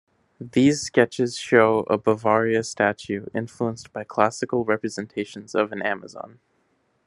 [0.39, 6.39] These sketches show a Bavaria statue influenced by classical representations of an Amazon.